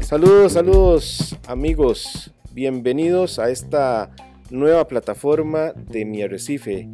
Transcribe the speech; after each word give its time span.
Saludos, 0.00 0.52
saludos 0.52 1.38
amigos, 1.46 2.32
bienvenidos 2.52 3.38
a 3.38 3.50
esta 3.50 4.10
nueva 4.50 4.86
plataforma 4.86 5.72
de 5.72 6.04
mi 6.04 6.22
arrecife. 6.22 6.86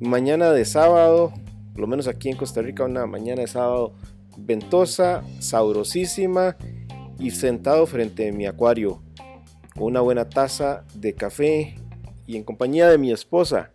Mañana 0.00 0.52
de 0.52 0.64
sábado, 0.64 1.32
por 1.72 1.82
lo 1.82 1.86
menos 1.86 2.08
aquí 2.08 2.30
en 2.30 2.36
Costa 2.36 2.62
Rica, 2.62 2.84
una 2.84 3.06
mañana 3.06 3.42
de 3.42 3.46
sábado 3.46 3.92
ventosa, 4.38 5.22
sabrosísima 5.38 6.56
y 7.18 7.30
sentado 7.30 7.86
frente 7.86 8.28
a 8.28 8.32
mi 8.32 8.46
acuario 8.46 9.02
con 9.74 9.84
una 9.84 10.00
buena 10.00 10.28
taza 10.28 10.84
de 10.94 11.14
café 11.14 11.74
y 12.26 12.36
en 12.36 12.44
compañía 12.44 12.88
de 12.88 12.98
mi 12.98 13.12
esposa, 13.12 13.70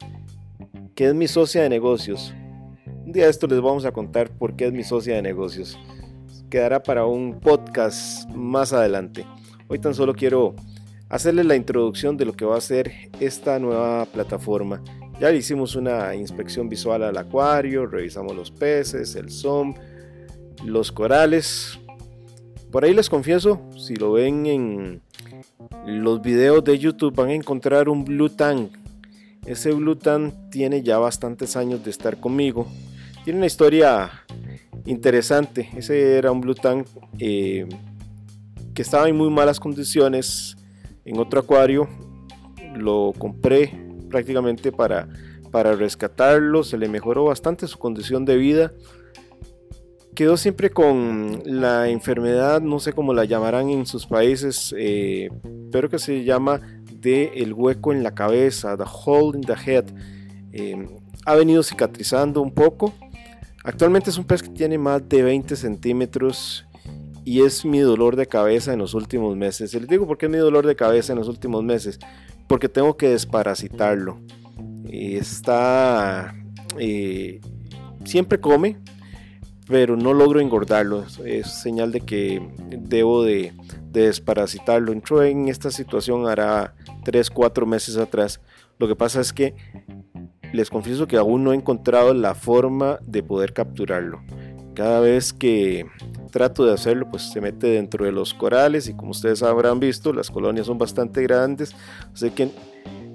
que 0.96 1.08
es 1.08 1.14
mi 1.14 1.28
socia 1.28 1.62
de 1.62 1.70
negocios. 1.70 2.34
Un 3.06 3.14
día 3.14 3.26
de 3.26 3.32
esto 3.32 3.48
les 3.48 3.60
vamos 3.60 3.84
a 3.86 3.92
contar 3.92 4.30
por 4.30 4.56
qué 4.56 4.68
es 4.68 4.74
mi 4.74 4.84
socia 4.84 5.16
de 5.16 5.24
negocios. 5.24 5.78
Quedará 6.52 6.84
para 6.84 7.06
un 7.06 7.40
podcast 7.40 8.30
más 8.30 8.74
adelante. 8.74 9.26
Hoy 9.68 9.80
tan 9.80 9.96
solo 9.96 10.14
quiero 10.14 10.56
hacerles 11.10 11.48
la 11.48 11.56
introducción 11.56 12.16
de 12.16 12.26
lo 12.26 12.34
que 12.34 12.46
va 12.46 12.58
a 12.58 12.62
ser 12.62 12.92
esta 13.20 13.58
nueva 13.58 14.06
plataforma. 14.06 14.84
Ya 15.20 15.32
le 15.32 15.38
hicimos 15.38 15.76
una 15.76 16.14
inspección 16.16 16.70
visual 16.70 17.04
al 17.04 17.18
acuario, 17.18 17.88
revisamos 17.88 18.36
los 18.36 18.52
peces, 18.52 19.16
el 19.16 19.32
SOM, 19.32 19.74
los 20.64 20.92
corales. 20.92 21.80
Por 22.72 22.86
ahí 22.86 22.94
les 22.94 23.10
confieso, 23.10 23.62
si 23.78 23.96
lo 23.96 24.14
ven 24.14 24.46
en 24.46 25.02
los 25.88 26.22
videos 26.22 26.64
de 26.64 26.78
YouTube 26.78 27.16
van 27.16 27.30
a 27.30 27.34
encontrar 27.34 27.90
un 27.90 28.06
Blue 28.06 28.30
Tank. 28.30 28.72
Ese 29.46 29.72
Blue 29.72 29.96
Tank 29.96 30.52
tiene 30.52 30.84
ya 30.84 31.00
bastantes 31.00 31.56
años 31.58 31.84
de 31.84 31.90
estar 31.90 32.20
conmigo. 32.20 32.68
Tiene 33.24 33.38
una 33.38 33.46
historia 33.46 34.12
interesante. 34.86 35.70
Ese 35.76 36.18
era 36.18 36.32
un 36.32 36.42
Blue 36.42 36.56
Tank 36.56 36.88
eh, 37.20 37.68
que 38.74 38.82
estaba 38.82 39.08
en 39.08 39.16
muy 39.16 39.30
malas 39.30 39.60
condiciones 39.60 40.56
en 41.06 41.20
otro 41.20 41.40
acuario. 41.42 41.88
Lo 42.76 43.14
compré 43.18 43.78
prácticamente 44.10 44.72
para, 44.72 45.08
para 45.52 45.76
rescatarlo. 45.76 46.64
Se 46.64 46.78
le 46.78 46.90
mejoró 46.90 47.26
bastante 47.26 47.68
su 47.68 47.78
condición 47.78 48.26
de 48.26 48.38
vida 48.38 48.74
quedó 50.16 50.38
siempre 50.38 50.70
con 50.70 51.42
la 51.46 51.90
enfermedad, 51.90 52.62
no 52.62 52.80
sé 52.80 52.94
cómo 52.94 53.14
la 53.14 53.26
llamarán 53.26 53.70
en 53.70 53.86
sus 53.86 54.06
países, 54.06 54.74
eh, 54.78 55.30
pero 55.72 55.90
que 55.90 56.00
se 56.00 56.24
llama 56.24 56.62
de 56.92 57.32
el 57.36 57.54
hueco 57.54 57.94
en 57.94 58.04
la 58.04 58.14
cabeza, 58.14 58.78
the 58.78 58.84
hole 58.86 59.38
in 59.38 59.44
the 59.44 59.54
head. 59.54 59.86
Eh, 60.52 60.88
ha 61.26 61.36
venido 61.36 61.64
cicatrizando 61.64 62.42
un 62.42 62.54
poco. 62.54 62.94
Actualmente 63.64 64.10
es 64.10 64.18
un 64.18 64.26
pez 64.26 64.42
que 64.42 64.50
tiene 64.50 64.78
más 64.78 65.08
de 65.08 65.22
20 65.22 65.56
centímetros 65.56 66.66
y 67.24 67.42
es 67.42 67.64
mi 67.66 67.80
dolor 67.80 68.16
de 68.16 68.28
cabeza 68.28 68.74
en 68.74 68.80
los 68.80 68.94
últimos 68.94 69.36
meses. 69.36 69.74
Les 69.74 69.88
digo 69.88 70.08
por 70.08 70.18
qué 70.18 70.26
es 70.26 70.32
mi 70.32 70.38
dolor 70.38 70.66
de 70.66 70.76
cabeza 70.76 71.14
en 71.14 71.20
los 71.20 71.28
últimos 71.28 71.64
meses. 71.64 72.00
Porque 72.48 72.68
tengo 72.68 72.98
que 72.98 73.10
desparasitarlo. 73.10 74.20
Está... 74.90 76.36
Eh, 76.80 77.40
siempre 78.04 78.40
come, 78.40 78.78
pero 79.68 79.96
no 79.96 80.14
logro 80.14 80.40
engordarlo. 80.40 81.06
Es 81.24 81.62
señal 81.62 81.92
de 81.92 82.02
que 82.02 82.42
debo 82.70 83.24
de, 83.24 83.54
desparasitarlo. 83.92 84.92
Entró 84.92 85.24
en 85.24 85.48
esta 85.48 85.72
situación 85.72 86.28
hará 86.28 86.74
3, 87.04 87.30
4 87.30 87.66
meses 87.66 87.98
atrás. 87.98 88.42
Lo 88.80 88.88
que 88.88 88.96
pasa 88.96 89.22
es 89.22 89.32
que 89.32 89.56
les 90.54 90.70
confieso 90.70 91.08
que 91.08 91.18
aún 91.18 91.44
no 91.44 91.54
he 91.54 91.56
encontrado 91.56 92.14
la 92.14 92.36
forma 92.36 93.00
de 93.06 93.24
poder 93.24 93.54
capturarlo. 93.54 94.22
Cada 94.74 95.00
vez 95.00 95.34
que 95.34 95.86
trato 96.32 96.66
de 96.66 96.74
hacerlo, 96.74 97.08
pues 97.10 97.32
se 97.32 97.42
mete 97.42 97.68
dentro 97.68 98.06
de 98.06 98.12
los 98.12 98.34
corales 98.34 98.88
y 98.88 98.94
como 98.94 99.12
ustedes 99.12 99.44
habrán 99.44 99.80
visto, 99.80 100.14
las 100.14 100.32
colonias 100.32 100.66
son 100.68 100.78
bastante 100.78 101.22
grandes. 101.24 101.76
Así 102.14 102.32
que 102.32 102.52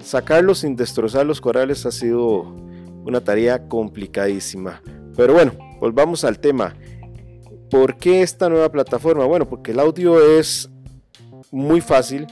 sacarlo 0.03 0.55
sin 0.55 0.75
destrozar 0.75 1.25
los 1.25 1.41
corales 1.41 1.85
ha 1.85 1.91
sido 1.91 2.41
una 3.03 3.21
tarea 3.21 3.67
complicadísima. 3.67 4.81
Pero 5.15 5.33
bueno, 5.33 5.53
volvamos 5.79 6.23
al 6.23 6.39
tema. 6.39 6.75
¿Por 7.71 7.97
qué 7.97 8.21
esta 8.21 8.49
nueva 8.49 8.71
plataforma? 8.71 9.25
Bueno, 9.25 9.49
porque 9.49 9.71
el 9.71 9.79
audio 9.79 10.21
es 10.37 10.69
muy 11.51 11.81
fácil, 11.81 12.27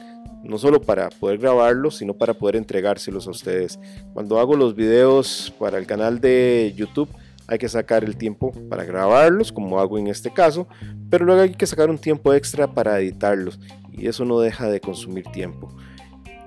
no 0.45 0.57
solo 0.57 0.81
para 0.81 1.09
poder 1.09 1.39
grabarlo, 1.39 1.91
sino 1.91 2.13
para 2.13 2.33
poder 2.33 2.55
entregárselos 2.55 3.27
a 3.27 3.31
ustedes. 3.31 3.79
Cuando 4.13 4.39
hago 4.39 4.55
los 4.55 4.75
videos 4.75 5.53
para 5.59 5.77
el 5.77 5.85
canal 5.85 6.21
de 6.21 6.73
YouTube, 6.75 7.09
hay 7.47 7.57
que 7.57 7.69
sacar 7.69 8.03
el 8.03 8.15
tiempo 8.17 8.51
para 8.69 8.83
grabarlos, 8.83 9.51
como 9.51 9.79
hago 9.79 9.99
en 9.99 10.07
este 10.07 10.31
caso, 10.31 10.67
pero 11.09 11.25
luego 11.25 11.41
hay 11.41 11.53
que 11.53 11.67
sacar 11.67 11.89
un 11.89 11.97
tiempo 11.97 12.33
extra 12.33 12.67
para 12.67 12.99
editarlos 12.99 13.59
y 13.91 14.07
eso 14.07 14.25
no 14.25 14.39
deja 14.39 14.69
de 14.69 14.79
consumir 14.79 15.25
tiempo. 15.25 15.75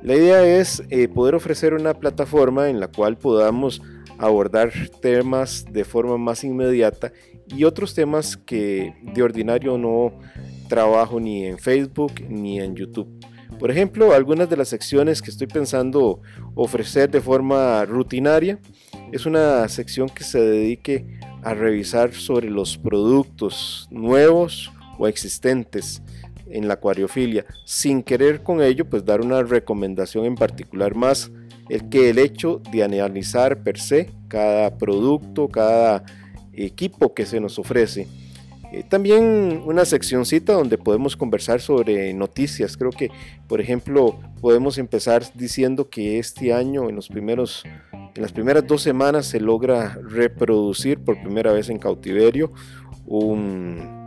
La 0.03 0.15
idea 0.15 0.45
es 0.45 0.83
eh, 0.91 1.09
poder 1.09 1.35
ofrecer 1.35 1.75
una 1.75 1.95
plataforma 1.95 2.69
en 2.69 2.81
la 2.81 2.89
cual 2.89 3.17
podamos 3.17 3.83
abordar 4.19 4.73
temas 5.01 5.65
de 5.71 5.85
forma 5.85 6.19
más 6.19 6.45
inmediata 6.45 7.13
y 7.47 7.65
otros 7.65 7.95
temas 7.95 8.37
que 8.37 8.95
de 9.03 9.23
ordinario 9.23 9.79
no 9.79 10.13
trabajo 10.69 11.19
ni 11.19 11.47
en 11.47 11.59
Facebook 11.59 12.13
ni 12.29 12.61
en 12.61 12.75
YouTube. 12.75 13.09
Por 13.59 13.71
ejemplo, 13.71 14.13
algunas 14.13 14.49
de 14.49 14.57
las 14.57 14.69
secciones 14.69 15.23
que 15.23 15.31
estoy 15.31 15.47
pensando 15.47 16.21
ofrecer 16.55 17.11
de 17.11 17.21
forma 17.21 17.85
rutinaria 17.85 18.59
es 19.13 19.27
una 19.27 19.69
sección 19.69 20.09
que 20.09 20.25
se 20.25 20.41
dedique 20.41 21.19
a 21.43 21.55
revisar 21.55 22.13
sobre 22.13 22.51
los 22.51 22.77
productos 22.77 23.89
nuevos 23.91 24.71
o 24.99 25.09
existentes 25.09 26.03
en 26.51 26.69
la 26.69 26.75
acuariofilia, 26.75 27.45
sin 27.65 28.03
querer 28.03 28.43
con 28.43 28.63
ello 28.63 28.89
pues 28.89 29.05
dar 29.05 29.21
una 29.21 29.43
recomendación 29.43 30.25
en 30.25 30.35
particular 30.35 30.95
más 30.95 31.31
el 31.69 31.89
que 31.89 32.11
el 32.11 32.19
hecho 32.19 32.61
de 32.73 32.83
analizar 32.83 33.63
per 33.63 33.79
se 33.79 34.11
cada 34.29 34.77
producto, 34.79 35.49
cada 35.49 36.05
equipo 36.53 37.15
que 37.15 37.27
se 37.27 37.41
nos 37.41 37.59
ofrece. 37.59 38.09
Eh, 38.71 38.83
también 38.87 39.63
una 39.65 39.85
seccioncita 39.85 40.53
donde 40.53 40.77
podemos 40.77 41.17
conversar 41.17 41.61
sobre 41.61 42.13
noticias. 42.13 42.77
Creo 42.77 42.91
que, 42.91 43.11
por 43.47 43.61
ejemplo, 43.61 44.19
podemos 44.41 44.77
empezar 44.79 45.25
diciendo 45.35 45.89
que 45.89 46.19
este 46.19 46.53
año, 46.53 46.89
en, 46.89 46.97
los 46.97 47.09
primeros, 47.09 47.65
en 47.93 48.23
las 48.23 48.33
primeras 48.33 48.67
dos 48.67 48.83
semanas, 48.83 49.27
se 49.27 49.41
logra 49.41 49.99
reproducir 50.03 50.99
por 50.99 51.21
primera 51.23 51.53
vez 51.53 51.71
en 51.71 51.79
cautiverio 51.79 52.53
un, 53.07 53.99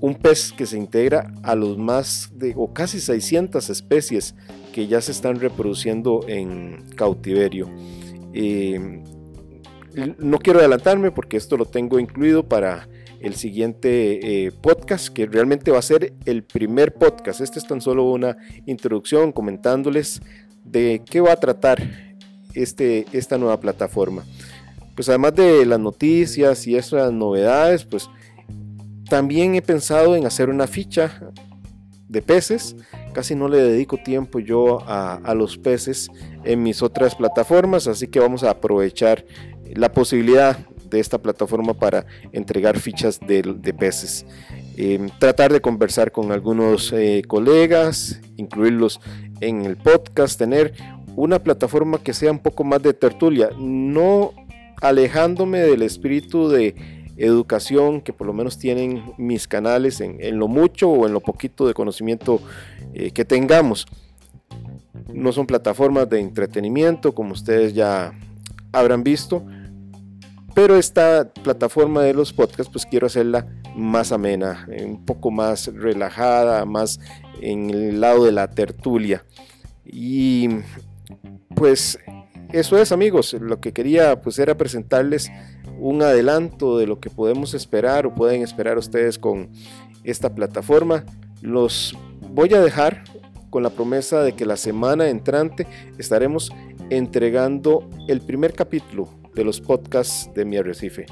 un, 0.00 0.14
pez 0.14 0.52
que 0.52 0.64
se 0.64 0.78
integra 0.78 1.30
a 1.42 1.54
los 1.54 1.76
más 1.76 2.30
de 2.34 2.54
o 2.56 2.72
casi 2.72 3.00
600 3.00 3.68
especies 3.68 4.34
que 4.72 4.86
ya 4.86 5.02
se 5.02 5.12
están 5.12 5.40
reproduciendo 5.40 6.24
en 6.26 6.86
cautiverio. 6.96 7.68
Eh, 8.32 9.02
no 10.18 10.38
quiero 10.38 10.60
adelantarme 10.60 11.10
porque 11.10 11.36
esto 11.36 11.56
lo 11.56 11.66
tengo 11.66 11.98
incluido 11.98 12.48
para 12.48 12.88
el 13.20 13.34
siguiente 13.34 14.46
eh, 14.46 14.52
podcast, 14.52 15.08
que 15.08 15.26
realmente 15.26 15.70
va 15.70 15.78
a 15.78 15.82
ser 15.82 16.12
el 16.24 16.44
primer 16.44 16.94
podcast. 16.94 17.40
Este 17.40 17.58
es 17.58 17.66
tan 17.66 17.80
solo 17.80 18.04
una 18.04 18.36
introducción 18.66 19.32
comentándoles 19.32 20.20
de 20.64 21.02
qué 21.08 21.20
va 21.20 21.32
a 21.32 21.36
tratar 21.36 21.82
este, 22.54 23.06
esta 23.12 23.38
nueva 23.38 23.60
plataforma. 23.60 24.24
Pues 24.94 25.08
además 25.08 25.34
de 25.34 25.64
las 25.64 25.78
noticias 25.78 26.66
y 26.66 26.76
esas 26.76 27.12
novedades, 27.12 27.84
pues 27.84 28.08
también 29.08 29.54
he 29.54 29.62
pensado 29.62 30.16
en 30.16 30.26
hacer 30.26 30.50
una 30.50 30.66
ficha 30.66 31.20
de 32.08 32.22
peces. 32.22 32.76
Casi 33.12 33.34
no 33.34 33.48
le 33.48 33.58
dedico 33.58 33.96
tiempo 33.96 34.38
yo 34.38 34.82
a, 34.86 35.34
los 35.34 35.56
peces 35.58 36.10
en 36.44 36.62
mis 36.62 36.82
otras 36.82 37.14
plataformas, 37.14 37.86
así 37.86 38.08
que 38.08 38.20
vamos 38.20 38.42
a 38.42 38.50
aprovechar 38.50 39.24
la 39.74 39.92
posibilidad 39.92 40.58
de 40.88 41.00
esta 41.00 41.18
plataforma 41.18 41.74
para 41.74 42.06
entregar 42.32 42.78
fichas 42.78 43.20
de, 43.20 43.42
peces. 43.78 44.26
Em, 44.76 45.08
tratar 45.18 45.52
de 45.52 45.60
conversar 45.60 46.12
con 46.12 46.32
algunos 46.32 46.92
eh, 46.92 47.22
colegas, 47.26 48.20
incluirlos 48.36 49.00
en 49.40 49.64
el 49.64 49.76
podcast, 49.76 50.38
tener 50.38 50.72
una 51.16 51.40
plataforma 51.40 51.98
que 51.98 52.14
sea 52.14 52.30
un 52.30 52.38
poco 52.38 52.64
más 52.64 52.82
de 52.82 52.94
tertulia, 52.94 53.50
no 53.58 54.32
alejándome 54.80 55.58
del 55.58 55.82
espíritu 55.82 56.48
de 56.48 56.74
educación 57.16 58.00
que 58.00 58.12
por 58.12 58.26
lo 58.26 58.32
menos 58.32 58.58
tienen 58.58 59.02
mis 59.18 59.48
canales 59.48 60.00
en, 60.00 60.38
lo 60.38 60.46
mucho 60.46 60.88
o 60.88 61.06
en 61.06 61.12
lo 61.12 61.20
poquito 61.20 61.66
de 61.66 61.74
conocimiento 61.74 62.40
eh, 62.94 63.10
que 63.10 63.24
tengamos. 63.24 63.86
No 65.12 65.32
son 65.32 65.46
plataformas 65.46 66.08
de 66.08 66.20
entretenimiento 66.20 67.12
como 67.14 67.32
ustedes 67.32 67.74
ya 67.74 68.12
habrán 68.72 69.02
visto, 69.02 69.44
pero 70.54 70.76
esta 70.76 71.32
plataforma 71.42 72.02
de 72.02 72.14
los 72.14 72.32
podcasts 72.32 72.72
pues 72.72 72.86
quiero 72.86 73.06
hacerla 73.06 73.46
más 73.76 74.12
amena, 74.12 74.66
eh, 74.70 74.84
un 74.84 75.04
poco 75.04 75.30
más 75.30 75.72
relajada, 75.72 76.64
más 76.64 76.98
en 77.40 77.70
el 77.70 78.00
lado 78.00 78.24
de 78.24 78.32
la 78.32 78.50
tertulia. 78.50 79.24
Y 79.84 80.48
pues 81.54 81.98
eso 82.52 82.78
es 82.78 82.92
amigos, 82.92 83.34
lo 83.34 83.60
que 83.60 83.72
quería 83.72 84.20
pues 84.20 84.38
era 84.38 84.56
presentarles 84.56 85.30
un 85.78 86.02
adelanto 86.02 86.78
de 86.78 86.86
lo 86.86 86.98
que 86.98 87.10
podemos 87.10 87.54
esperar 87.54 88.06
o 88.06 88.14
pueden 88.14 88.42
esperar 88.42 88.78
ustedes 88.78 89.18
con 89.18 89.50
esta 90.02 90.34
plataforma. 90.34 91.04
Los 91.40 91.96
voy 92.30 92.52
a 92.54 92.60
dejar 92.60 93.04
con 93.50 93.62
la 93.62 93.70
promesa 93.70 94.22
de 94.22 94.32
que 94.32 94.44
la 94.44 94.56
semana 94.56 95.08
entrante 95.08 95.66
estaremos 95.98 96.50
entregando 96.90 97.88
el 98.08 98.20
primer 98.20 98.54
capítulo 98.54 99.17
de 99.38 99.44
los 99.44 99.60
podcasts 99.60 100.28
de 100.34 100.44
mi 100.44 100.56
arrecife. 100.56 101.06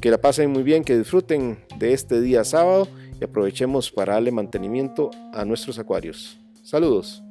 Que 0.00 0.10
la 0.10 0.20
pasen 0.20 0.50
muy 0.50 0.62
bien, 0.62 0.84
que 0.84 0.98
disfruten 0.98 1.58
de 1.78 1.94
este 1.94 2.20
día 2.20 2.44
sábado 2.44 2.86
y 3.18 3.24
aprovechemos 3.24 3.90
para 3.90 4.14
darle 4.14 4.30
mantenimiento 4.30 5.10
a 5.32 5.44
nuestros 5.46 5.78
acuarios. 5.78 6.38
Saludos. 6.62 7.22